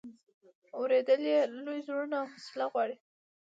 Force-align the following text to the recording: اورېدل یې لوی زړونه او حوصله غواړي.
اورېدل 0.77 1.21
یې 1.31 1.39
لوی 1.65 1.79
زړونه 1.87 2.15
او 2.21 2.25
حوصله 2.33 2.65
غواړي. 2.71 2.95